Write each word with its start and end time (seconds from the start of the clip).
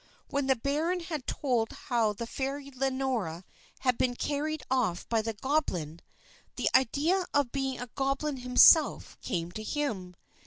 When 0.31 0.47
the 0.47 0.55
baron 0.55 1.01
had 1.01 1.27
told 1.27 1.71
how 1.73 2.13
the 2.13 2.25
fair 2.25 2.59
Lenora 2.75 3.45
had 3.81 3.99
been 3.99 4.15
carried 4.15 4.63
off 4.71 5.07
by 5.09 5.21
the 5.21 5.33
goblin, 5.33 5.99
the 6.55 6.69
idea 6.73 7.23
of 7.35 7.51
being 7.51 7.79
a 7.79 7.85
goblin 7.93 8.37
himself 8.37 9.15
came 9.21 9.51
to 9.51 9.61
him. 9.61 10.15